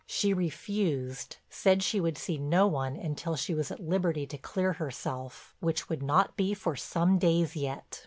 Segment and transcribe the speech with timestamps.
[0.07, 4.73] She refused, said she would see no one until she was at liberty to clear
[4.73, 7.99] herself, which would not be for some days yet.